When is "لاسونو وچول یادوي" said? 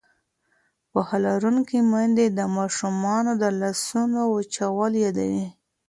3.61-5.45